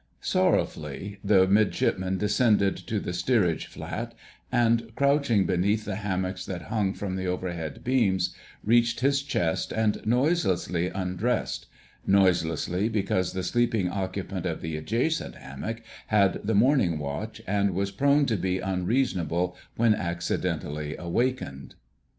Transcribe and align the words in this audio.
Sorrowfully 0.19 1.19
the 1.23 1.47
Midshipman 1.47 2.17
descended 2.17 2.75
to 2.75 2.99
the 2.99 3.13
steerage 3.13 3.67
flat, 3.67 4.15
and 4.51 4.95
crouching 4.95 5.45
beneath 5.45 5.85
the 5.85 5.97
hammocks 5.97 6.43
that 6.47 6.63
hung 6.63 6.95
from 6.95 7.15
the 7.17 7.27
overhead 7.27 7.83
beams, 7.83 8.35
reached 8.63 9.01
his 9.01 9.21
chest 9.21 9.71
and 9.71 10.03
noiselessly 10.03 10.87
undressed,—noiselessly, 10.87 12.89
because 12.89 13.33
the 13.33 13.43
sleeping 13.43 13.89
occupant 13.89 14.47
of 14.47 14.61
the 14.61 14.75
adjacent 14.75 15.35
hammock 15.35 15.83
had 16.07 16.41
the 16.43 16.55
morning 16.55 16.97
watch, 16.97 17.39
and 17.45 17.75
was 17.75 17.91
prone 17.91 18.25
to 18.25 18.37
be 18.37 18.57
unreasonable 18.57 19.55
when 19.75 19.93
accidentally 19.93 20.95
awakened. 20.97 21.75